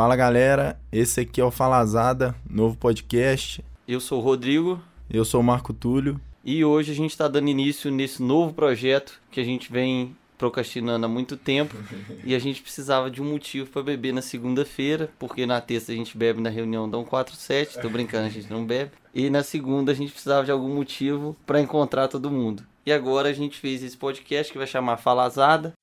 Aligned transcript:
Fala 0.00 0.16
galera, 0.16 0.80
esse 0.90 1.20
aqui 1.20 1.42
é 1.42 1.44
o 1.44 1.50
Falazada, 1.50 2.34
novo 2.48 2.74
podcast. 2.74 3.62
Eu 3.86 4.00
sou 4.00 4.18
o 4.18 4.22
Rodrigo. 4.22 4.80
Eu 5.10 5.26
sou 5.26 5.42
o 5.42 5.44
Marco 5.44 5.74
Túlio. 5.74 6.18
E 6.42 6.64
hoje 6.64 6.90
a 6.90 6.94
gente 6.94 7.10
está 7.10 7.28
dando 7.28 7.50
início 7.50 7.90
nesse 7.90 8.22
novo 8.22 8.54
projeto 8.54 9.20
que 9.30 9.38
a 9.38 9.44
gente 9.44 9.70
vem 9.70 10.16
procrastinando 10.38 11.04
há 11.04 11.08
muito 11.08 11.36
tempo 11.36 11.76
e 12.24 12.34
a 12.34 12.38
gente 12.38 12.62
precisava 12.62 13.10
de 13.10 13.20
um 13.20 13.26
motivo 13.26 13.68
para 13.68 13.82
beber 13.82 14.14
na 14.14 14.22
segunda-feira, 14.22 15.10
porque 15.18 15.44
na 15.44 15.60
terça 15.60 15.92
a 15.92 15.94
gente 15.94 16.16
bebe 16.16 16.40
na 16.40 16.48
reunião 16.48 16.88
da 16.88 16.96
147, 16.96 17.78
tô 17.78 17.90
brincando, 17.90 18.24
a 18.24 18.30
gente 18.30 18.50
não 18.50 18.64
bebe. 18.64 18.92
E 19.14 19.28
na 19.28 19.42
segunda 19.42 19.92
a 19.92 19.94
gente 19.94 20.12
precisava 20.12 20.46
de 20.46 20.50
algum 20.50 20.74
motivo 20.74 21.36
para 21.44 21.60
encontrar 21.60 22.08
todo 22.08 22.30
mundo. 22.30 22.62
E 22.86 22.90
agora 22.90 23.28
a 23.28 23.34
gente 23.34 23.60
fez 23.60 23.82
esse 23.82 23.98
podcast 23.98 24.50
que 24.50 24.56
vai 24.56 24.66
chamar 24.66 24.96
Falazada. 24.96 25.74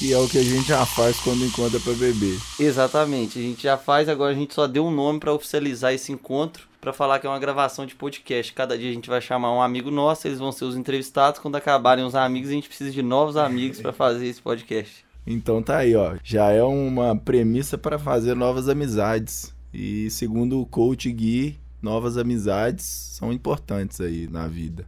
Que 0.00 0.14
é 0.14 0.18
o 0.18 0.26
que 0.26 0.38
a 0.38 0.42
gente 0.42 0.66
já 0.66 0.84
faz 0.86 1.20
quando 1.20 1.44
encontra 1.44 1.78
para 1.78 1.92
beber. 1.92 2.40
Exatamente, 2.58 3.38
a 3.38 3.42
gente 3.42 3.62
já 3.62 3.76
faz, 3.76 4.08
agora 4.08 4.32
a 4.32 4.34
gente 4.34 4.54
só 4.54 4.66
deu 4.66 4.86
um 4.86 4.90
nome 4.90 5.20
para 5.20 5.32
oficializar 5.32 5.92
esse 5.92 6.10
encontro 6.10 6.70
para 6.80 6.90
falar 6.92 7.18
que 7.18 7.26
é 7.26 7.30
uma 7.30 7.38
gravação 7.38 7.84
de 7.84 7.94
podcast. 7.94 8.54
Cada 8.54 8.78
dia 8.78 8.90
a 8.90 8.94
gente 8.94 9.10
vai 9.10 9.20
chamar 9.20 9.52
um 9.52 9.60
amigo 9.60 9.90
nosso, 9.90 10.26
eles 10.26 10.38
vão 10.38 10.50
ser 10.50 10.64
os 10.64 10.74
entrevistados. 10.74 11.38
Quando 11.38 11.56
acabarem 11.56 12.02
os 12.02 12.14
amigos, 12.14 12.48
a 12.48 12.54
gente 12.54 12.68
precisa 12.68 12.90
de 12.90 13.02
novos 13.02 13.36
amigos 13.36 13.78
para 13.78 13.92
fazer 13.92 14.26
esse 14.26 14.40
podcast. 14.40 15.04
Então 15.26 15.62
tá 15.62 15.76
aí, 15.76 15.94
ó. 15.94 16.16
Já 16.24 16.50
é 16.50 16.62
uma 16.62 17.14
premissa 17.14 17.76
para 17.76 17.98
fazer 17.98 18.34
novas 18.34 18.70
amizades. 18.70 19.54
E 19.72 20.10
segundo 20.10 20.62
o 20.62 20.66
coach 20.66 21.12
Gui, 21.12 21.60
novas 21.82 22.16
amizades 22.16 22.86
são 22.86 23.30
importantes 23.30 24.00
aí 24.00 24.26
na 24.26 24.48
vida. 24.48 24.86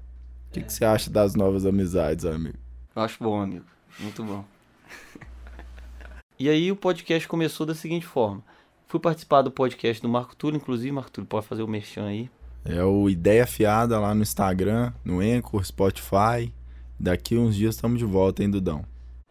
O 0.49 0.53
que, 0.53 0.61
é. 0.61 0.63
que 0.63 0.73
você 0.73 0.87
acha 0.87 1.11
das 1.11 1.35
novas 1.35 1.67
amizades, 1.67 2.25
amigo? 2.25 2.57
Eu 2.97 3.03
acho 3.03 3.23
bom, 3.23 3.41
amigo. 3.41 3.67
Muito 4.01 4.25
bom. 4.25 4.43
E 6.39 6.49
aí 6.49 6.71
o 6.71 6.77
podcast 6.77 7.27
começou 7.29 7.67
da 7.67 7.75
seguinte 7.75 8.07
forma. 8.07 8.43
Fui 8.87 9.01
participar 9.01 9.43
do 9.43 9.51
podcast 9.51 10.03
do 10.03 10.09
Marco 10.09 10.37
Túlio, 10.37 10.59
inclusive, 10.59 10.93
Marco 10.93 11.11
Túlio, 11.11 11.29
pode 11.29 11.47
fazer 11.47 11.63
o 11.63 11.69
merchan 11.69 12.07
aí. 12.07 12.31
É 12.65 12.83
o 12.85 13.09
Ideia 13.09 13.47
Fiada 13.47 13.99
lá 13.99 14.15
no 14.15 14.23
Instagram, 14.23 14.93
no 15.05 15.21
Anchor, 15.21 15.65
Spotify. 15.65 16.53
Daqui 16.99 17.37
uns 17.37 17.57
dias 17.57 17.75
estamos 17.75 17.99
de 17.99 18.05
volta, 18.05 18.43
hein, 18.43 18.51
Dudão? 18.51 18.85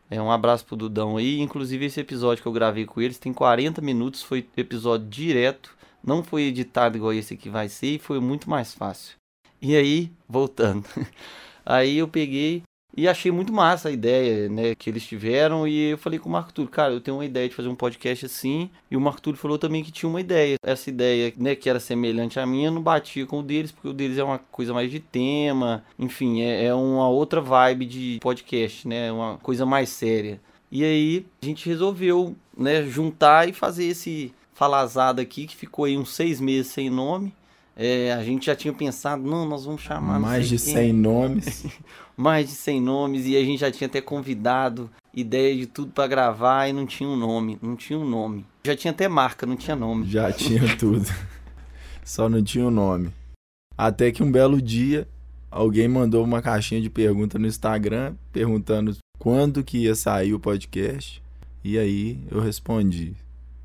É, 0.10 0.22
um 0.22 0.30
abraço 0.30 0.66
pro 0.66 0.76
Dudão 0.76 1.16
aí. 1.16 1.40
Inclusive, 1.40 1.86
esse 1.86 2.00
episódio 2.00 2.42
que 2.42 2.48
eu 2.48 2.52
gravei 2.52 2.86
com 2.86 3.00
eles 3.00 3.18
tem 3.18 3.32
40 3.32 3.82
minutos, 3.82 4.22
foi 4.22 4.46
episódio 4.58 5.08
direto. 5.08 5.78
Não 6.04 6.24
foi 6.24 6.44
editado 6.44 6.98
igual 6.98 7.14
esse 7.14 7.34
aqui 7.34 7.50
vai 7.50 7.70
ser 7.70 7.96
e 7.96 8.00
foi 8.00 8.20
muito 8.20 8.50
mais 8.50 8.74
fácil. 8.74 9.16
E 9.62 9.76
aí, 9.76 10.12
voltando. 10.28 10.86
Aí 11.64 12.00
eu 12.00 12.08
peguei 12.08 12.64
e 12.96 13.08
achei 13.08 13.32
muito 13.32 13.54
massa 13.54 13.90
a 13.90 13.92
ideia, 13.92 14.50
né, 14.50 14.76
que 14.76 14.90
eles 14.90 15.06
tiveram. 15.06 15.68
E 15.68 15.92
eu 15.92 15.98
falei 15.98 16.20
com 16.20 16.28
o 16.28 16.32
Marco 16.32 16.52
Túlio, 16.52 16.70
cara, 16.70 16.94
eu 16.94 17.02
tenho 17.02 17.18
uma 17.18 17.26
ideia 17.26 17.48
de 17.48 17.56
fazer 17.56 17.70
um 17.70 17.76
podcast 17.76 18.26
assim. 18.26 18.70
E 18.90 18.98
o 18.98 19.02
Marco 19.02 19.22
Túlio 19.22 19.40
falou 19.40 19.58
também 19.58 19.84
que 19.84 19.92
tinha 19.92 20.10
uma 20.10 20.20
ideia. 20.20 20.58
Essa 20.64 20.90
ideia, 20.90 21.34
né, 21.38 21.56
que 21.56 21.70
era 21.70 21.80
semelhante 21.80 22.40
à 22.40 22.46
minha, 22.46 22.70
não 22.70 22.82
batia 22.82 23.26
com 23.26 23.40
o 23.40 23.44
deles, 23.44 23.72
porque 23.72 23.88
o 23.88 23.94
deles 23.94 24.18
é 24.18 24.24
uma 24.24 24.40
coisa 24.40 24.74
mais 24.74 24.92
de 24.92 25.00
tema. 25.00 25.84
Enfim, 25.98 26.42
é, 26.42 26.66
é 26.66 26.74
uma 26.74 27.08
outra 27.08 27.40
vibe 27.40 27.86
de 27.86 28.20
podcast, 28.22 28.88
né, 28.88 29.12
uma 29.12 29.38
coisa 29.38 29.66
mais 29.66 29.90
séria. 29.90 30.40
E 30.72 30.84
aí 30.84 31.26
a 31.42 31.46
gente 31.46 31.68
resolveu, 31.68 32.36
né, 32.58 32.84
juntar 32.84 33.48
e 33.48 33.54
fazer 33.54 33.86
esse 33.86 34.34
falazada 34.54 35.22
aqui, 35.22 35.48
que 35.48 35.56
ficou 35.56 35.86
aí 35.86 35.98
uns 35.98 36.14
seis 36.14 36.40
meses 36.40 36.68
sem 36.68 36.90
nome. 36.90 37.34
É, 37.84 38.14
a 38.14 38.24
gente 38.24 38.46
já 38.46 38.56
tinha 38.56 38.72
pensado, 38.72 39.24
não, 39.24 39.44
nós 39.44 39.66
vamos 39.66 39.82
chamar. 39.82 40.20
Mais 40.22 40.48
de 40.48 40.60
100 40.60 40.94
nomes. 40.94 41.66
Mais 42.16 42.48
de 42.48 42.54
100 42.54 42.80
nomes, 42.80 43.26
e 43.26 43.36
a 43.36 43.44
gente 43.44 43.60
já 43.60 43.72
tinha 43.72 43.88
até 43.88 44.00
convidado, 44.00 44.88
ideia 45.12 45.56
de 45.56 45.66
tudo 45.66 45.92
para 45.92 46.08
gravar 46.08 46.68
e 46.68 46.74
não 46.74 46.86
tinha 46.86 47.10
um 47.10 47.16
nome. 47.16 47.58
Não 47.60 47.76
tinha 47.76 47.98
um 47.98 48.08
nome. 48.08 48.46
Já 48.64 48.76
tinha 48.76 48.92
até 48.92 49.08
marca, 49.08 49.48
não 49.48 49.56
tinha 49.56 49.76
nome. 49.76 50.06
Já 50.08 50.30
tinha 50.32 50.78
tudo. 50.78 51.08
Só 52.06 52.30
não 52.30 52.44
tinha 52.44 52.66
o 52.66 52.68
um 52.68 52.72
nome. 52.72 53.12
Até 53.76 54.12
que 54.12 54.22
um 54.22 54.32
belo 54.32 54.62
dia, 54.62 55.08
alguém 55.50 55.88
mandou 55.88 56.24
uma 56.24 56.40
caixinha 56.40 56.80
de 56.80 56.90
pergunta 56.90 57.40
no 57.40 57.48
Instagram, 57.48 58.14
perguntando 58.32 58.96
quando 59.18 59.64
que 59.64 59.80
ia 59.80 59.96
sair 59.96 60.36
o 60.36 60.40
podcast. 60.40 61.20
E 61.64 61.80
aí 61.80 62.20
eu 62.30 62.40
respondi: 62.40 63.16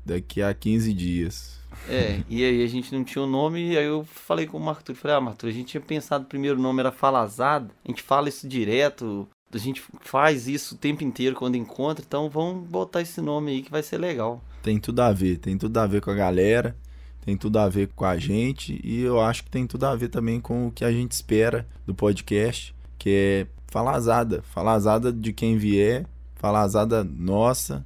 daqui 0.03 0.41
a 0.41 0.51
15 0.55 0.91
dias. 0.91 1.56
É, 1.89 2.21
e 2.29 2.43
aí 2.43 2.63
a 2.63 2.67
gente 2.67 2.93
não 2.93 3.03
tinha 3.03 3.23
o 3.23 3.27
um 3.27 3.29
nome, 3.29 3.71
e 3.71 3.77
aí 3.77 3.85
eu 3.85 4.05
falei 4.05 4.45
com 4.45 4.57
o 4.57 4.59
Marco 4.59 4.93
falei, 4.93 5.17
ah, 5.17 5.21
Marco, 5.21 5.45
a 5.45 5.51
gente 5.51 5.67
tinha 5.67 5.81
pensado 5.81 6.25
o 6.25 6.27
primeiro 6.27 6.59
nome 6.59 6.79
era 6.79 6.91
Falazada, 6.91 7.69
a 7.83 7.87
gente 7.87 8.01
fala 8.01 8.29
isso 8.29 8.47
direto, 8.47 9.27
a 9.53 9.57
gente 9.57 9.81
faz 10.01 10.47
isso 10.47 10.75
o 10.75 10.77
tempo 10.77 11.03
inteiro 11.03 11.35
quando 11.35 11.55
encontra, 11.55 12.03
então 12.05 12.29
vamos 12.29 12.67
botar 12.67 13.01
esse 13.01 13.21
nome 13.21 13.51
aí 13.51 13.61
que 13.61 13.71
vai 13.71 13.81
ser 13.81 13.97
legal. 13.97 14.41
Tem 14.61 14.79
tudo 14.79 14.99
a 15.01 15.11
ver, 15.11 15.37
tem 15.37 15.57
tudo 15.57 15.77
a 15.77 15.87
ver 15.87 16.01
com 16.01 16.11
a 16.11 16.15
galera, 16.15 16.75
tem 17.21 17.37
tudo 17.37 17.57
a 17.57 17.69
ver 17.69 17.89
com 17.95 18.05
a 18.05 18.17
gente, 18.17 18.79
e 18.83 19.01
eu 19.01 19.21
acho 19.21 19.43
que 19.43 19.49
tem 19.49 19.65
tudo 19.65 19.85
a 19.85 19.95
ver 19.95 20.09
também 20.09 20.41
com 20.41 20.67
o 20.67 20.71
que 20.71 20.83
a 20.83 20.91
gente 20.91 21.11
espera 21.11 21.65
do 21.85 21.95
podcast, 21.95 22.75
que 22.97 23.09
é 23.09 23.47
falazada, 23.67 24.41
falazada 24.41 25.11
de 25.11 25.31
quem 25.31 25.57
vier, 25.57 26.05
falazada 26.35 27.03
nossa. 27.03 27.85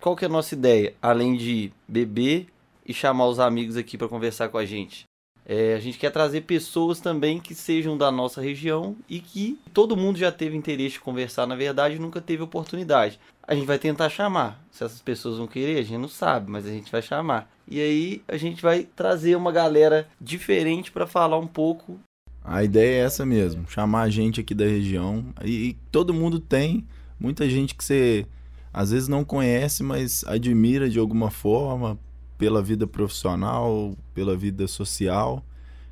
Qual 0.00 0.14
que 0.14 0.24
é 0.24 0.28
a 0.28 0.30
nossa 0.30 0.54
ideia? 0.54 0.94
Além 1.00 1.36
de 1.36 1.72
beber 1.86 2.46
e 2.88 2.94
chamar 2.94 3.26
os 3.26 3.38
amigos 3.38 3.76
aqui 3.76 3.98
para 3.98 4.08
conversar 4.08 4.48
com 4.48 4.56
a 4.56 4.64
gente. 4.64 5.04
É, 5.50 5.74
a 5.74 5.80
gente 5.80 5.96
quer 5.98 6.10
trazer 6.10 6.42
pessoas 6.42 7.00
também 7.00 7.40
que 7.40 7.54
sejam 7.54 7.96
da 7.96 8.10
nossa 8.10 8.40
região 8.40 8.94
e 9.08 9.18
que 9.18 9.58
todo 9.72 9.96
mundo 9.96 10.18
já 10.18 10.30
teve 10.30 10.54
interesse 10.54 10.94
de 10.94 11.00
conversar, 11.00 11.46
na 11.46 11.56
verdade, 11.56 11.98
nunca 11.98 12.20
teve 12.20 12.42
oportunidade. 12.42 13.18
A 13.42 13.54
gente 13.54 13.66
vai 13.66 13.78
tentar 13.78 14.10
chamar. 14.10 14.62
Se 14.70 14.84
essas 14.84 15.00
pessoas 15.00 15.38
vão 15.38 15.46
querer, 15.46 15.78
a 15.78 15.82
gente 15.82 15.96
não 15.96 16.08
sabe, 16.08 16.50
mas 16.50 16.66
a 16.66 16.70
gente 16.70 16.92
vai 16.92 17.00
chamar. 17.00 17.50
E 17.66 17.80
aí 17.80 18.22
a 18.28 18.36
gente 18.36 18.60
vai 18.60 18.84
trazer 18.84 19.36
uma 19.36 19.50
galera 19.50 20.06
diferente 20.20 20.92
para 20.92 21.06
falar 21.06 21.38
um 21.38 21.46
pouco. 21.46 21.98
A 22.44 22.62
ideia 22.62 23.02
é 23.02 23.04
essa 23.04 23.24
mesmo, 23.24 23.66
chamar 23.70 24.02
a 24.02 24.10
gente 24.10 24.40
aqui 24.40 24.54
da 24.54 24.66
região. 24.66 25.24
E, 25.42 25.70
e 25.70 25.76
todo 25.90 26.12
mundo 26.12 26.38
tem, 26.38 26.86
muita 27.18 27.48
gente 27.48 27.74
que 27.74 27.84
você 27.84 28.26
às 28.70 28.90
vezes 28.90 29.08
não 29.08 29.24
conhece, 29.24 29.82
mas 29.82 30.24
admira 30.26 30.90
de 30.90 30.98
alguma 30.98 31.30
forma, 31.30 31.98
pela 32.38 32.62
vida 32.62 32.86
profissional, 32.86 33.94
pela 34.14 34.36
vida 34.36 34.66
social, 34.68 35.44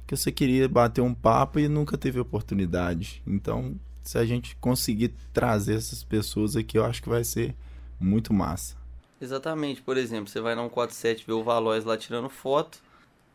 que 0.07 0.17
você 0.17 0.31
queria 0.31 0.69
bater 0.69 1.01
um 1.01 1.13
papo 1.13 1.59
e 1.59 1.69
nunca 1.69 1.99
teve 1.99 2.21
oportunidade. 2.21 3.21
Então, 3.27 3.75
se 4.03 4.17
a 4.17 4.25
gente 4.25 4.57
conseguir 4.57 5.13
trazer 5.33 5.75
essas 5.75 6.05
pessoas 6.05 6.55
aqui, 6.55 6.79
eu 6.79 6.85
acho 6.85 7.03
que 7.03 7.09
vai 7.09 7.25
ser 7.25 7.55
muito 7.99 8.33
massa. 8.33 8.77
Exatamente, 9.21 9.83
por 9.83 9.97
exemplo, 9.97 10.31
você 10.31 10.41
vai 10.41 10.55
na 10.55 10.63
147 10.63 11.27
ver 11.27 11.33
o 11.33 11.43
Valois 11.43 11.85
lá 11.85 11.97
tirando 11.97 12.29
foto, 12.29 12.79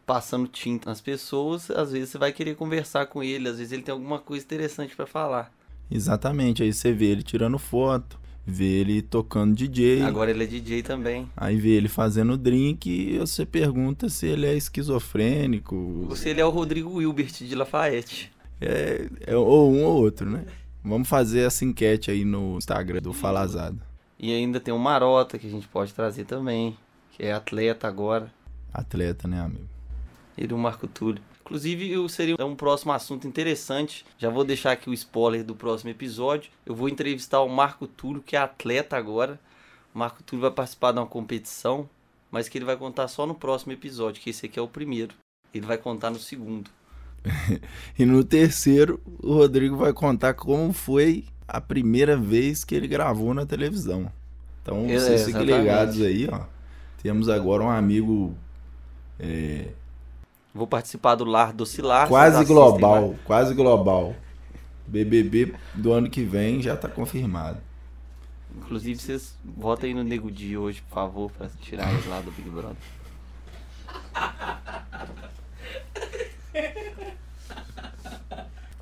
passando 0.05 0.47
tinta 0.47 0.89
nas 0.89 1.01
pessoas, 1.01 1.69
às 1.71 1.91
vezes 1.91 2.09
você 2.09 2.17
vai 2.17 2.31
querer 2.31 2.55
conversar 2.55 3.07
com 3.07 3.21
ele, 3.23 3.49
às 3.49 3.57
vezes 3.57 3.73
ele 3.73 3.81
tem 3.81 3.91
alguma 3.91 4.19
coisa 4.19 4.45
interessante 4.45 4.95
para 4.95 5.05
falar. 5.05 5.51
Exatamente, 5.89 6.63
aí 6.63 6.71
você 6.71 6.93
vê 6.93 7.07
ele 7.07 7.23
tirando 7.23 7.57
foto, 7.59 8.20
vê 8.51 8.65
ele 8.65 9.01
tocando 9.01 9.55
DJ. 9.55 10.03
Agora 10.03 10.29
ele 10.29 10.43
é 10.43 10.47
DJ 10.47 10.83
também. 10.83 11.29
Aí 11.35 11.55
vê 11.55 11.69
ele 11.69 11.87
fazendo 11.87 12.37
drink 12.37 12.89
e 12.89 13.17
você 13.17 13.45
pergunta 13.45 14.09
se 14.09 14.27
ele 14.27 14.45
é 14.45 14.55
esquizofrênico. 14.55 16.05
Ou 16.09 16.15
se 16.15 16.29
ele 16.29 16.41
é 16.41 16.45
o 16.45 16.49
Rodrigo 16.49 16.91
Wilbert 16.97 17.31
de 17.31 17.55
Lafayette. 17.55 18.31
É, 18.59 19.07
é 19.25 19.35
ou 19.35 19.71
um 19.71 19.83
ou 19.83 20.01
outro, 20.03 20.29
né? 20.29 20.45
Vamos 20.83 21.07
fazer 21.07 21.41
essa 21.41 21.63
enquete 21.63 22.11
aí 22.11 22.25
no 22.25 22.57
Instagram 22.57 23.01
do 23.01 23.13
Falazado. 23.13 23.79
E 24.19 24.31
ainda 24.31 24.59
tem 24.59 24.73
o 24.73 24.77
Marota 24.77 25.39
que 25.39 25.47
a 25.47 25.49
gente 25.49 25.67
pode 25.67 25.93
trazer 25.93 26.25
também, 26.25 26.77
que 27.11 27.23
é 27.23 27.33
atleta 27.33 27.87
agora. 27.87 28.31
Atleta, 28.73 29.27
né, 29.27 29.39
amigo? 29.39 29.67
Ele 30.37 30.51
e 30.51 30.53
o 30.53 30.57
Marco 30.57 30.87
Túlio. 30.87 31.21
Inclusive, 31.51 32.07
seria 32.07 32.35
um 32.45 32.55
próximo 32.55 32.93
assunto 32.93 33.27
interessante. 33.27 34.05
Já 34.17 34.29
vou 34.29 34.45
deixar 34.45 34.71
aqui 34.71 34.89
o 34.89 34.93
spoiler 34.93 35.43
do 35.43 35.53
próximo 35.53 35.89
episódio. 35.89 36.49
Eu 36.65 36.73
vou 36.73 36.87
entrevistar 36.87 37.41
o 37.41 37.49
Marco 37.49 37.85
Túlio, 37.87 38.23
que 38.25 38.37
é 38.37 38.39
atleta 38.39 38.95
agora. 38.95 39.37
O 39.93 39.99
Marco 39.99 40.23
Túlio 40.23 40.43
vai 40.43 40.51
participar 40.51 40.93
de 40.93 40.99
uma 40.99 41.05
competição, 41.05 41.89
mas 42.31 42.47
que 42.47 42.57
ele 42.57 42.63
vai 42.63 42.77
contar 42.77 43.09
só 43.09 43.25
no 43.25 43.35
próximo 43.35 43.73
episódio, 43.73 44.21
que 44.21 44.29
esse 44.29 44.45
aqui 44.45 44.57
é 44.57 44.61
o 44.61 44.67
primeiro. 44.67 45.13
Ele 45.53 45.65
vai 45.65 45.77
contar 45.77 46.09
no 46.09 46.19
segundo. 46.19 46.71
e 47.99 48.05
no 48.05 48.23
terceiro, 48.23 49.01
o 49.21 49.33
Rodrigo 49.33 49.75
vai 49.75 49.91
contar 49.91 50.33
como 50.35 50.71
foi 50.71 51.25
a 51.45 51.59
primeira 51.59 52.15
vez 52.15 52.63
que 52.63 52.73
ele 52.73 52.87
gravou 52.87 53.33
na 53.33 53.45
televisão. 53.45 54.09
Então, 54.61 54.85
é, 54.89 54.97
vocês 54.97 55.25
fiquem 55.25 55.43
ligados 55.43 56.01
aí, 56.01 56.29
ó. 56.31 56.45
Temos 57.03 57.27
agora 57.27 57.61
um 57.61 57.69
amigo 57.69 58.33
é, 59.19 59.67
Vou 60.53 60.67
participar 60.67 61.15
do 61.15 61.23
Lar 61.23 61.53
do 61.53 61.65
Cilar. 61.65 62.07
Quase 62.07 62.43
global, 62.45 63.15
quase 63.25 63.53
global. 63.53 64.15
BBB 64.85 65.53
do 65.73 65.93
ano 65.93 66.09
que 66.09 66.23
vem 66.23 66.61
já 66.61 66.75
tá 66.75 66.89
confirmado. 66.89 67.59
Inclusive, 68.57 68.99
vocês 68.99 69.37
votem 69.45 69.91
aí 69.91 69.95
no 69.95 70.03
Nego 70.03 70.29
Di 70.29 70.57
hoje, 70.57 70.81
por 70.89 70.95
favor, 70.95 71.31
pra 71.31 71.47
tirar 71.61 71.91
eles 71.93 72.05
lá 72.05 72.19
do 72.19 72.31
Big 72.31 72.49
Brother. 72.49 72.75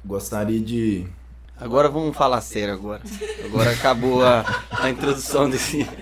Gostaria 0.04 0.60
de. 0.60 1.06
Agora 1.56 1.88
vamos 1.88 2.18
falar 2.18 2.42
sério 2.42 2.74
agora. 2.74 3.04
Agora 3.46 3.72
acabou 3.72 4.26
a, 4.26 4.44
a 4.72 4.90
introdução 4.90 5.48
desse. 5.48 5.86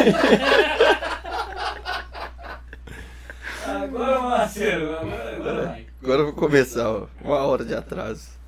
Agora, 0.00 0.89
Agora, 4.64 5.36
agora 5.36 5.66
vai. 5.66 5.86
Agora 6.02 6.20
eu 6.20 6.24
vou 6.26 6.34
começar, 6.34 6.90
ó. 6.90 7.06
Uma 7.22 7.38
hora 7.38 7.64
de 7.64 7.74
atraso. 7.74 8.38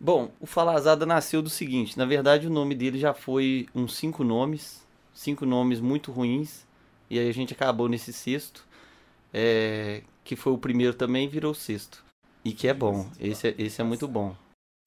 Bom, 0.00 0.30
o 0.40 0.46
Falazada 0.46 1.04
nasceu 1.04 1.42
do 1.42 1.50
seguinte: 1.50 1.98
na 1.98 2.06
verdade, 2.06 2.46
o 2.46 2.50
nome 2.50 2.74
dele 2.74 2.98
já 2.98 3.12
foi 3.12 3.66
uns 3.74 3.96
cinco 3.96 4.24
nomes, 4.24 4.86
cinco 5.12 5.44
nomes 5.44 5.80
muito 5.80 6.12
ruins, 6.12 6.66
e 7.10 7.18
aí 7.18 7.28
a 7.28 7.34
gente 7.34 7.52
acabou 7.52 7.88
nesse 7.88 8.12
sexto, 8.12 8.64
é, 9.32 10.02
que 10.24 10.36
foi 10.36 10.52
o 10.52 10.58
primeiro 10.58 10.94
também, 10.94 11.28
virou 11.28 11.52
o 11.52 11.54
sexto. 11.54 12.04
E 12.44 12.52
que 12.52 12.68
é 12.68 12.74
bom, 12.74 13.10
esse 13.20 13.48
é, 13.48 13.54
esse 13.58 13.80
é 13.80 13.84
muito 13.84 14.06
bom. 14.06 14.34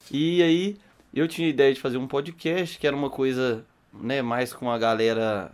E 0.09 0.41
aí, 0.41 0.77
eu 1.13 1.27
tinha 1.27 1.47
a 1.47 1.51
ideia 1.51 1.73
de 1.73 1.81
fazer 1.81 1.97
um 1.97 2.07
podcast, 2.07 2.79
que 2.79 2.87
era 2.87 2.95
uma 2.95 3.09
coisa 3.09 3.65
né, 3.93 4.21
mais 4.21 4.53
com 4.53 4.71
a 4.71 4.77
galera 4.77 5.51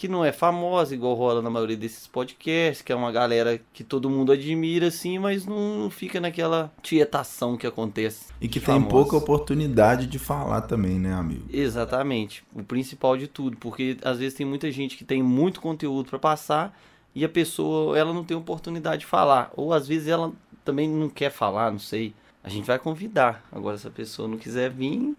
que 0.00 0.08
não 0.08 0.24
é 0.24 0.32
famosa, 0.32 0.94
igual 0.94 1.12
rola 1.12 1.42
na 1.42 1.50
maioria 1.50 1.76
desses 1.76 2.06
podcasts, 2.06 2.80
que 2.80 2.90
é 2.90 2.96
uma 2.96 3.12
galera 3.12 3.60
que 3.70 3.84
todo 3.84 4.08
mundo 4.08 4.32
admira, 4.32 4.86
assim, 4.86 5.18
mas 5.18 5.44
não 5.44 5.90
fica 5.90 6.18
naquela 6.18 6.72
tietação 6.80 7.54
que 7.54 7.66
acontece. 7.66 8.32
E 8.40 8.48
que 8.48 8.58
de 8.58 8.64
tem 8.64 8.82
pouca 8.82 9.14
oportunidade 9.18 10.06
de 10.06 10.18
falar 10.18 10.62
também, 10.62 10.98
né, 10.98 11.12
amigo? 11.12 11.44
Exatamente, 11.52 12.42
o 12.54 12.62
principal 12.62 13.14
de 13.14 13.26
tudo, 13.28 13.58
porque 13.58 13.98
às 14.02 14.18
vezes 14.18 14.32
tem 14.32 14.46
muita 14.46 14.70
gente 14.72 14.96
que 14.96 15.04
tem 15.04 15.22
muito 15.22 15.60
conteúdo 15.60 16.08
para 16.08 16.18
passar 16.18 16.74
e 17.14 17.22
a 17.22 17.28
pessoa 17.28 17.98
ela 17.98 18.14
não 18.14 18.24
tem 18.24 18.34
oportunidade 18.34 19.00
de 19.00 19.06
falar, 19.06 19.52
ou 19.54 19.70
às 19.70 19.86
vezes 19.86 20.08
ela 20.08 20.32
também 20.64 20.88
não 20.88 21.10
quer 21.10 21.30
falar, 21.30 21.70
não 21.70 21.78
sei. 21.78 22.14
A 22.42 22.48
gente 22.48 22.64
vai 22.64 22.78
convidar. 22.78 23.44
Agora 23.52 23.76
se 23.76 23.86
a 23.86 23.90
pessoa 23.90 24.26
não 24.26 24.38
quiser 24.38 24.70
vir, 24.70 25.14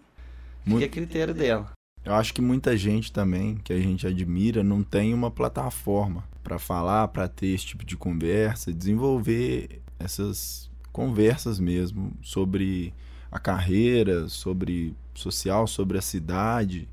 Mu- 0.66 0.78
fica 0.78 0.86
a 0.86 0.88
critério 0.88 1.32
dela. 1.32 1.70
Eu 2.04 2.14
acho 2.14 2.34
que 2.34 2.40
muita 2.40 2.76
gente 2.76 3.12
também 3.12 3.56
que 3.56 3.72
a 3.72 3.78
gente 3.78 4.06
admira 4.06 4.62
não 4.62 4.82
tem 4.82 5.14
uma 5.14 5.30
plataforma 5.30 6.24
para 6.42 6.58
falar, 6.58 7.08
para 7.08 7.28
ter 7.28 7.48
esse 7.48 7.66
tipo 7.66 7.84
de 7.84 7.96
conversa, 7.96 8.72
desenvolver 8.72 9.80
essas 9.98 10.70
conversas 10.92 11.58
mesmo 11.60 12.12
sobre 12.20 12.92
a 13.30 13.38
carreira, 13.38 14.28
sobre 14.28 14.94
social, 15.14 15.66
sobre 15.66 15.96
a 15.96 16.02
cidade. 16.02 16.88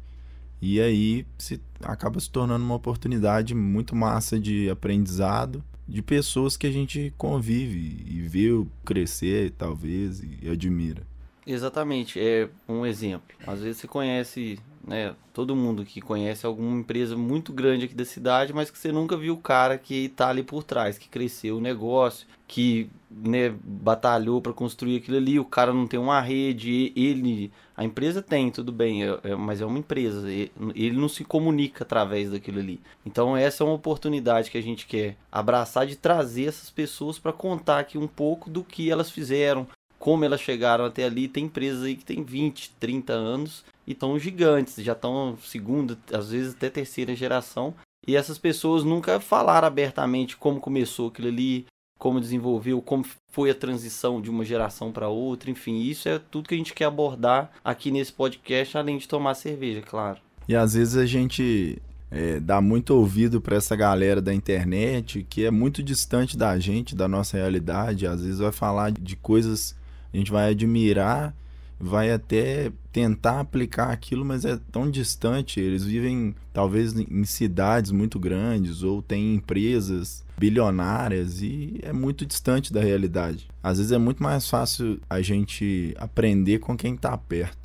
E 0.61 0.79
aí 0.79 1.25
se 1.37 1.59
acaba 1.81 2.19
se 2.19 2.29
tornando 2.29 2.63
uma 2.63 2.75
oportunidade 2.75 3.55
muito 3.55 3.95
massa 3.95 4.39
de 4.39 4.69
aprendizado 4.69 5.63
de 5.87 6.03
pessoas 6.03 6.55
que 6.55 6.67
a 6.67 6.71
gente 6.71 7.11
convive 7.17 8.05
e 8.07 8.21
vê 8.21 8.49
crescer, 8.85 9.51
talvez, 9.57 10.21
e 10.21 10.47
admira. 10.47 11.01
Exatamente, 11.47 12.19
é 12.19 12.47
um 12.67 12.85
exemplo. 12.85 13.35
Às 13.47 13.61
vezes 13.61 13.77
você 13.77 13.87
conhece, 13.87 14.59
né, 14.89 15.13
todo 15.31 15.55
mundo 15.55 15.85
que 15.85 16.01
conhece 16.01 16.47
alguma 16.47 16.79
empresa 16.79 17.15
muito 17.15 17.53
grande 17.53 17.85
aqui 17.85 17.93
da 17.93 18.03
cidade, 18.03 18.51
mas 18.51 18.71
que 18.71 18.77
você 18.79 18.91
nunca 18.91 19.15
viu 19.15 19.35
o 19.35 19.37
cara 19.37 19.77
que 19.77 20.09
tá 20.09 20.29
ali 20.29 20.41
por 20.41 20.63
trás, 20.63 20.97
que 20.97 21.07
cresceu 21.07 21.57
o 21.57 21.61
negócio, 21.61 22.25
que, 22.47 22.89
né, 23.11 23.53
batalhou 23.63 24.41
para 24.41 24.51
construir 24.51 24.97
aquilo 24.97 25.17
ali, 25.17 25.39
o 25.39 25.45
cara 25.45 25.71
não 25.71 25.85
tem 25.85 25.99
uma 25.99 26.19
rede, 26.19 26.91
ele, 26.95 27.51
a 27.77 27.85
empresa 27.85 28.19
tem, 28.19 28.49
tudo 28.49 28.71
bem, 28.71 29.03
é- 29.03 29.19
é- 29.25 29.35
mas 29.35 29.61
é 29.61 29.65
uma 29.65 29.77
empresa, 29.77 30.27
ele 30.27 30.97
não 30.97 31.07
se 31.07 31.23
comunica 31.23 31.83
através 31.83 32.31
daquilo 32.31 32.57
ali. 32.57 32.81
Então 33.05 33.37
essa 33.37 33.63
é 33.63 33.67
uma 33.67 33.75
oportunidade 33.75 34.49
que 34.49 34.57
a 34.57 34.63
gente 34.63 34.87
quer 34.87 35.15
abraçar 35.31 35.85
de 35.85 35.95
trazer 35.95 36.45
essas 36.45 36.71
pessoas 36.71 37.19
para 37.19 37.31
contar 37.31 37.77
aqui 37.77 37.95
um 37.99 38.07
pouco 38.07 38.49
do 38.49 38.63
que 38.63 38.89
elas 38.89 39.11
fizeram, 39.11 39.67
como 39.99 40.25
elas 40.25 40.41
chegaram 40.41 40.85
até 40.85 41.03
ali. 41.03 41.27
Tem 41.27 41.43
empresas 41.43 41.83
aí 41.83 41.95
que 41.95 42.05
tem 42.05 42.23
20, 42.23 42.71
30 42.79 43.13
anos 43.13 43.63
e 43.89 43.93
estão 43.93 44.19
gigantes, 44.19 44.75
já 44.75 44.93
estão 44.93 45.35
segunda, 45.43 45.97
às 46.13 46.29
vezes 46.29 46.53
até 46.53 46.69
terceira 46.69 47.15
geração. 47.15 47.73
E 48.07 48.15
essas 48.15 48.37
pessoas 48.37 48.83
nunca 48.83 49.19
falaram 49.19 49.67
abertamente 49.67 50.37
como 50.37 50.59
começou 50.59 51.09
aquilo 51.09 51.27
ali, 51.27 51.65
como 51.97 52.21
desenvolveu, 52.21 52.81
como 52.81 53.03
foi 53.31 53.49
a 53.49 53.55
transição 53.55 54.21
de 54.21 54.29
uma 54.29 54.45
geração 54.45 54.91
para 54.91 55.09
outra, 55.09 55.51
enfim, 55.51 55.81
isso 55.81 56.07
é 56.07 56.19
tudo 56.19 56.47
que 56.47 56.55
a 56.55 56.57
gente 56.57 56.73
quer 56.73 56.85
abordar 56.85 57.51
aqui 57.65 57.91
nesse 57.91 58.13
podcast, 58.13 58.77
além 58.77 58.97
de 58.97 59.07
tomar 59.07 59.33
cerveja, 59.33 59.81
claro. 59.81 60.19
E 60.47 60.55
às 60.55 60.75
vezes 60.75 60.95
a 60.95 61.05
gente 61.05 61.81
é, 62.09 62.39
dá 62.39 62.61
muito 62.61 62.91
ouvido 62.91 63.41
para 63.41 63.57
essa 63.57 63.75
galera 63.75 64.21
da 64.21 64.33
internet 64.33 65.25
que 65.29 65.43
é 65.43 65.51
muito 65.51 65.83
distante 65.83 66.37
da 66.37 66.57
gente, 66.57 66.95
da 66.95 67.07
nossa 67.07 67.37
realidade. 67.37 68.07
Às 68.07 68.23
vezes 68.23 68.39
vai 68.39 68.51
falar 68.51 68.91
de 68.91 69.15
coisas 69.15 69.75
a 70.13 70.17
gente 70.17 70.31
vai 70.31 70.51
admirar, 70.51 71.35
vai 71.79 72.11
até 72.11 72.71
tentar 72.91 73.39
aplicar 73.39 73.91
aquilo, 73.91 74.25
mas 74.25 74.43
é 74.43 74.59
tão 74.71 74.89
distante. 74.89 75.59
Eles 75.59 75.85
vivem 75.85 76.35
talvez 76.51 76.93
em 76.97 77.23
cidades 77.23 77.91
muito 77.91 78.19
grandes 78.19 78.83
ou 78.83 79.01
têm 79.01 79.35
empresas 79.35 80.25
bilionárias 80.37 81.41
e 81.41 81.79
é 81.81 81.93
muito 81.93 82.25
distante 82.25 82.73
da 82.73 82.81
realidade. 82.81 83.47
Às 83.63 83.77
vezes 83.77 83.91
é 83.91 83.97
muito 83.97 84.21
mais 84.21 84.49
fácil 84.49 84.99
a 85.09 85.21
gente 85.21 85.93
aprender 85.97 86.59
com 86.59 86.75
quem 86.75 86.95
está 86.95 87.17
perto. 87.17 87.57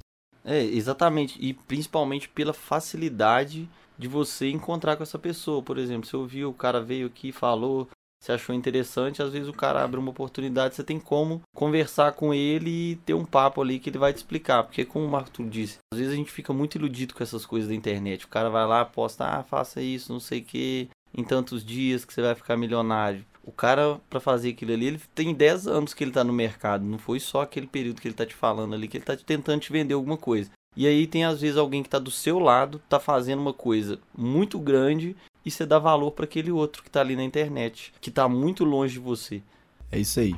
É, 0.44 0.62
exatamente. 0.62 1.38
E 1.40 1.54
principalmente 1.54 2.28
pela 2.28 2.52
facilidade 2.52 3.68
de 3.98 4.08
você 4.08 4.50
encontrar 4.50 4.96
com 4.96 5.02
essa 5.02 5.18
pessoa. 5.18 5.62
Por 5.62 5.78
exemplo, 5.78 6.06
você 6.06 6.16
ouviu, 6.16 6.50
o 6.50 6.54
cara 6.54 6.80
veio 6.80 7.06
aqui, 7.06 7.32
falou, 7.32 7.88
você 8.24 8.32
achou 8.32 8.54
interessante, 8.54 9.22
às 9.22 9.32
vezes 9.32 9.48
o 9.48 9.52
cara 9.52 9.84
abre 9.84 10.00
uma 10.00 10.08
oportunidade, 10.08 10.74
você 10.74 10.82
tem 10.82 10.98
como 10.98 11.42
conversar 11.54 12.12
com 12.12 12.32
ele 12.32 12.92
e 12.92 12.96
ter 12.96 13.12
um 13.12 13.24
papo 13.24 13.60
ali 13.60 13.78
que 13.78 13.90
ele 13.90 13.98
vai 13.98 14.14
te 14.14 14.16
explicar. 14.16 14.62
Porque 14.64 14.82
como 14.82 15.04
o 15.04 15.10
Marco 15.10 15.44
disse, 15.44 15.76
às 15.92 15.98
vezes 15.98 16.14
a 16.14 16.16
gente 16.16 16.32
fica 16.32 16.50
muito 16.50 16.76
iludido 16.76 17.14
com 17.14 17.22
essas 17.22 17.44
coisas 17.44 17.68
da 17.68 17.74
internet. 17.74 18.24
O 18.24 18.28
cara 18.28 18.48
vai 18.48 18.66
lá, 18.66 18.82
posta, 18.82 19.26
ah, 19.26 19.42
faça 19.42 19.82
isso, 19.82 20.10
não 20.10 20.20
sei 20.20 20.40
o 20.40 20.44
que, 20.44 20.88
em 21.12 21.22
tantos 21.22 21.62
dias 21.62 22.06
que 22.06 22.14
você 22.14 22.22
vai 22.22 22.34
ficar 22.34 22.56
milionário. 22.56 23.26
O 23.42 23.52
cara, 23.52 24.00
pra 24.08 24.20
fazer 24.20 24.48
aquilo 24.50 24.72
ali, 24.72 24.86
ele 24.86 25.00
tem 25.14 25.34
10 25.34 25.66
anos 25.66 25.92
que 25.92 26.02
ele 26.02 26.10
tá 26.10 26.24
no 26.24 26.32
mercado. 26.32 26.82
Não 26.82 26.96
foi 26.96 27.20
só 27.20 27.42
aquele 27.42 27.66
período 27.66 28.00
que 28.00 28.08
ele 28.08 28.14
tá 28.14 28.24
te 28.24 28.34
falando 28.34 28.74
ali, 28.74 28.88
que 28.88 28.96
ele 28.96 29.04
tá 29.04 29.14
tentando 29.18 29.60
te 29.60 29.70
vender 29.70 29.92
alguma 29.92 30.16
coisa. 30.16 30.50
E 30.74 30.86
aí 30.86 31.06
tem 31.06 31.26
às 31.26 31.42
vezes 31.42 31.58
alguém 31.58 31.82
que 31.82 31.90
tá 31.90 31.98
do 31.98 32.10
seu 32.10 32.38
lado, 32.38 32.80
tá 32.88 32.98
fazendo 32.98 33.40
uma 33.40 33.52
coisa 33.52 33.98
muito 34.16 34.58
grande 34.58 35.14
e 35.44 35.50
você 35.50 35.66
dá 35.66 35.78
valor 35.78 36.12
para 36.12 36.24
aquele 36.24 36.50
outro 36.50 36.82
que 36.82 36.90
tá 36.90 37.00
ali 37.00 37.14
na 37.16 37.22
internet, 37.22 37.92
que 38.00 38.10
tá 38.10 38.28
muito 38.28 38.64
longe 38.64 38.94
de 38.94 39.00
você. 39.00 39.42
É 39.90 39.98
isso 39.98 40.20
aí. 40.20 40.34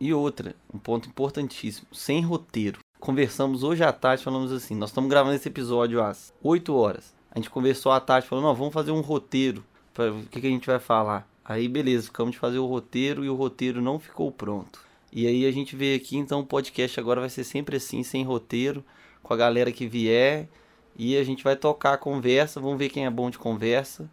E 0.00 0.12
outra, 0.12 0.54
um 0.72 0.78
ponto 0.78 1.08
importantíssimo, 1.08 1.88
sem 1.92 2.20
roteiro. 2.20 2.80
Conversamos 3.00 3.62
hoje 3.62 3.82
à 3.84 3.92
tarde, 3.92 4.24
falamos 4.24 4.50
assim, 4.52 4.74
nós 4.74 4.90
estamos 4.90 5.08
gravando 5.08 5.36
esse 5.36 5.48
episódio 5.48 6.02
às 6.02 6.32
8 6.42 6.74
horas. 6.74 7.14
A 7.30 7.38
gente 7.38 7.50
conversou 7.50 7.92
à 7.92 8.00
tarde, 8.00 8.26
falou, 8.26 8.44
não, 8.44 8.54
vamos 8.54 8.74
fazer 8.74 8.90
um 8.90 9.00
roteiro, 9.00 9.64
para 9.94 10.12
o 10.12 10.22
que, 10.24 10.40
que 10.40 10.46
a 10.46 10.50
gente 10.50 10.66
vai 10.66 10.78
falar. 10.78 11.28
Aí 11.44 11.66
beleza, 11.66 12.06
ficamos 12.06 12.32
de 12.32 12.38
fazer 12.38 12.58
o 12.58 12.66
roteiro 12.66 13.24
e 13.24 13.30
o 13.30 13.34
roteiro 13.34 13.80
não 13.80 13.98
ficou 13.98 14.30
pronto. 14.30 14.80
E 15.10 15.26
aí 15.26 15.46
a 15.46 15.50
gente 15.50 15.74
veio 15.74 15.96
aqui, 15.96 16.16
então 16.16 16.40
o 16.40 16.46
podcast 16.46 17.00
agora 17.00 17.20
vai 17.20 17.30
ser 17.30 17.44
sempre 17.44 17.76
assim, 17.76 18.02
sem 18.02 18.22
roteiro, 18.22 18.84
com 19.22 19.32
a 19.32 19.36
galera 19.36 19.72
que 19.72 19.86
vier. 19.86 20.48
E 20.96 21.16
a 21.16 21.24
gente 21.24 21.42
vai 21.42 21.56
tocar 21.56 21.94
a 21.94 21.98
conversa, 21.98 22.60
vamos 22.60 22.78
ver 22.78 22.90
quem 22.90 23.06
é 23.06 23.10
bom 23.10 23.30
de 23.30 23.38
conversa, 23.38 24.10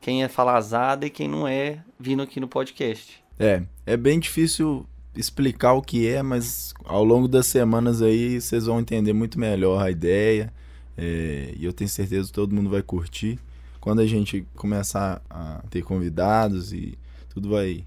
quem 0.00 0.22
é 0.22 0.28
falazada 0.28 1.06
e 1.06 1.10
quem 1.10 1.28
não 1.28 1.46
é, 1.46 1.78
vindo 1.98 2.22
aqui 2.22 2.38
no 2.40 2.48
podcast. 2.48 3.22
É, 3.38 3.62
é 3.84 3.96
bem 3.96 4.18
difícil 4.18 4.86
explicar 5.14 5.72
o 5.72 5.82
que 5.82 6.06
é, 6.06 6.22
mas 6.22 6.74
ao 6.84 7.02
longo 7.04 7.26
das 7.26 7.46
semanas 7.46 8.02
aí 8.02 8.40
vocês 8.40 8.66
vão 8.66 8.78
entender 8.80 9.12
muito 9.12 9.38
melhor 9.38 9.82
a 9.82 9.90
ideia. 9.90 10.52
é, 10.96 11.52
e 11.56 11.64
eu 11.64 11.72
tenho 11.72 11.88
certeza 11.88 12.28
que 12.28 12.32
todo 12.32 12.54
mundo 12.54 12.70
vai 12.70 12.82
curtir. 12.82 13.38
Quando 13.80 14.00
a 14.00 14.06
gente 14.06 14.46
começar 14.56 15.22
a 15.28 15.62
ter 15.70 15.82
convidados 15.82 16.72
e 16.72 16.98
tudo 17.28 17.50
vai 17.50 17.84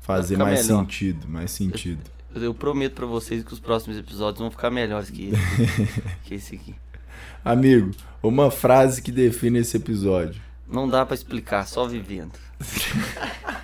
fazer 0.00 0.34
ficar 0.34 0.44
mais 0.44 0.66
melhor. 0.66 0.80
sentido, 0.80 1.28
mais 1.28 1.50
sentido. 1.50 2.00
Eu 2.34 2.54
prometo 2.54 2.94
pra 2.94 3.06
vocês 3.06 3.44
que 3.44 3.52
os 3.52 3.60
próximos 3.60 3.96
episódios 3.96 4.40
vão 4.40 4.50
ficar 4.50 4.70
melhores 4.70 5.10
que 5.10 5.30
esse, 5.30 5.92
que 6.24 6.34
esse 6.34 6.54
aqui. 6.56 6.74
Amigo, 7.44 7.90
uma 8.22 8.50
frase 8.50 9.02
que 9.02 9.12
define 9.12 9.58
esse 9.60 9.76
episódio. 9.76 10.40
Não 10.74 10.88
dá 10.88 11.06
pra 11.06 11.14
explicar, 11.14 11.68
só 11.68 11.86
vivendo. 11.86 12.32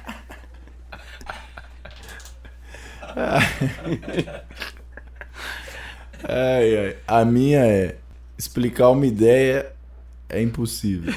Ai, 6.23 6.76
ai. 6.76 6.97
A 7.09 7.25
minha 7.25 7.67
é 7.67 7.99
explicar 8.38 8.90
uma 8.90 9.05
ideia 9.05 9.75
é 10.29 10.40
impossível. 10.40 11.12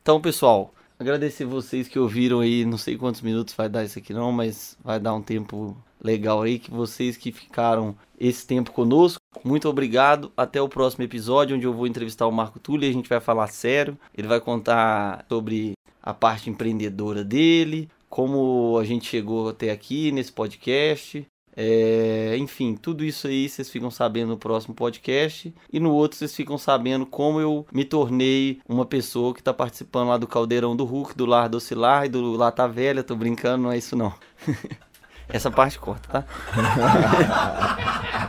Então, 0.00 0.20
pessoal, 0.20 0.72
agradecer 0.98 1.44
vocês 1.44 1.88
que 1.88 1.98
ouviram 1.98 2.38
aí, 2.40 2.64
não 2.64 2.78
sei 2.78 2.96
quantos 2.96 3.20
minutos 3.20 3.52
vai 3.54 3.68
dar 3.68 3.84
isso 3.84 3.98
aqui 3.98 4.12
não, 4.12 4.30
mas 4.30 4.78
vai 4.84 5.00
dar 5.00 5.14
um 5.14 5.22
tempo 5.22 5.76
legal 6.00 6.42
aí, 6.42 6.58
que 6.58 6.70
vocês 6.70 7.16
que 7.16 7.32
ficaram 7.32 7.96
esse 8.18 8.46
tempo 8.46 8.70
conosco, 8.70 9.19
muito 9.44 9.68
obrigado, 9.68 10.32
até 10.36 10.60
o 10.60 10.68
próximo 10.68 11.04
episódio, 11.04 11.56
onde 11.56 11.66
eu 11.66 11.72
vou 11.72 11.86
entrevistar 11.86 12.26
o 12.26 12.32
Marco 12.32 12.58
Túlio 12.58 12.88
a 12.88 12.92
gente 12.92 13.08
vai 13.08 13.20
falar 13.20 13.46
sério, 13.46 13.96
ele 14.16 14.26
vai 14.28 14.40
contar 14.40 15.24
sobre 15.28 15.72
a 16.02 16.12
parte 16.14 16.50
empreendedora 16.50 17.22
dele, 17.24 17.88
como 18.08 18.76
a 18.78 18.84
gente 18.84 19.06
chegou 19.06 19.50
até 19.50 19.70
aqui 19.70 20.10
nesse 20.12 20.32
podcast, 20.32 21.24
É, 21.56 22.36
enfim, 22.38 22.74
tudo 22.76 23.04
isso 23.04 23.26
aí 23.26 23.48
vocês 23.48 23.68
ficam 23.68 23.90
sabendo 23.90 24.28
no 24.30 24.38
próximo 24.38 24.72
podcast. 24.72 25.52
E 25.72 25.80
no 25.80 25.92
outro 25.92 26.16
vocês 26.16 26.34
ficam 26.34 26.56
sabendo 26.56 27.04
como 27.04 27.40
eu 27.40 27.66
me 27.72 27.84
tornei 27.84 28.60
uma 28.68 28.86
pessoa 28.86 29.34
que 29.34 29.42
tá 29.42 29.52
participando 29.52 30.08
lá 30.08 30.16
do 30.16 30.28
Caldeirão 30.28 30.76
do 30.76 30.84
Hulk, 30.84 31.14
do 31.16 31.26
Lar 31.26 31.48
do 31.48 31.56
Oscilar 31.56 32.06
e 32.06 32.08
do 32.08 32.32
Lata 32.36 32.68
Velha. 32.68 33.02
Tô 33.02 33.16
brincando, 33.16 33.64
não 33.64 33.72
é 33.72 33.76
isso 33.78 33.96
não. 33.96 34.14
Essa 35.28 35.50
parte 35.50 35.78
corta, 35.78 36.24
tá? 36.24 36.24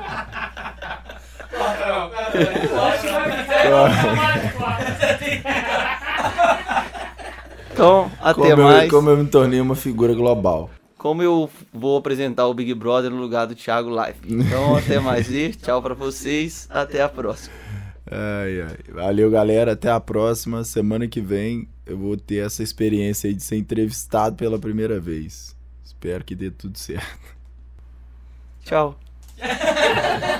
Então, 7.74 8.12
até 8.20 8.34
Como 8.34 8.48
eu, 8.50 8.58
mais. 8.58 8.90
como 8.92 9.10
eu 9.10 9.18
me 9.18 9.28
tornei 9.30 9.60
uma 9.62 9.76
figura 9.76 10.14
global. 10.14 10.70
Como 10.98 11.24
eu 11.24 11.50
vou 11.74 11.98
apresentar 11.98 12.46
o 12.48 12.54
Big 12.54 12.74
Brother 12.76 13.10
no 13.10 13.18
lugar 13.18 13.48
do 13.48 13.56
Thiago 13.56 13.90
Live. 13.90 14.20
Então, 14.28 14.76
até 14.76 15.00
mais 15.00 15.32
e 15.32 15.50
tchau 15.50 15.82
pra 15.82 15.96
vocês. 15.96 16.68
Até 16.70 17.02
a 17.02 17.10
próxima. 17.10 17.54
Ai, 18.10 18.62
ai. 18.62 18.78
Valeu, 18.94 19.32
galera. 19.32 19.72
Até 19.72 19.90
a 19.90 20.00
próxima. 20.00 20.64
Semana 20.64 21.08
que 21.08 21.20
vem 21.22 21.68
eu 21.86 21.98
vou 21.98 22.16
ter 22.16 22.46
essa 22.46 22.62
experiência 22.62 23.28
aí 23.28 23.34
de 23.34 23.42
ser 23.42 23.58
entrevistado 23.58 24.36
pela 24.36 24.60
primeira 24.60 25.00
vez. 25.00 25.56
Espero 25.84 26.24
que 26.24 26.36
dê 26.36 26.52
tudo 26.52 26.78
certo. 26.78 27.20
Tchau. 28.64 28.96